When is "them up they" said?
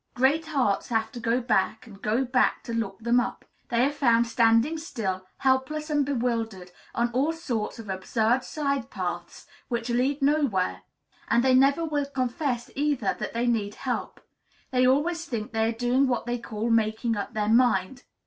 3.01-3.85